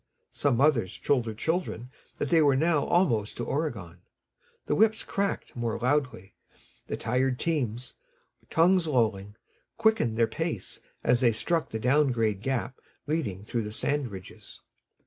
Some 0.31 0.57
mothers 0.57 0.97
told 0.97 1.25
their 1.25 1.35
children 1.35 1.91
they 2.17 2.41
were 2.41 2.55
now 2.55 2.85
almost 2.85 3.37
to 3.37 3.45
Oregon. 3.45 4.01
The 4.65 4.73
whips 4.73 5.03
cracked 5.03 5.55
more 5.55 5.77
loudly, 5.77 6.33
the 6.87 6.97
tired 6.97 7.37
teams, 7.37 7.93
tongues 8.49 8.87
lolling, 8.87 9.35
quickened 9.77 10.17
their 10.17 10.25
pace 10.25 10.79
as 11.03 11.21
they 11.21 11.31
struck 11.33 11.69
the 11.69 11.77
down 11.77 12.11
grade 12.11 12.41
gap 12.41 12.81
leading 13.05 13.43
through 13.43 13.61
the 13.61 13.71
sand 13.71 14.09
ridges. 14.09 14.61